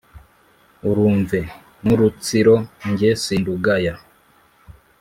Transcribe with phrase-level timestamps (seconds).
[0.89, 1.39] urumve
[1.83, 2.55] n’urutsiro
[2.97, 3.93] jye sindugaya,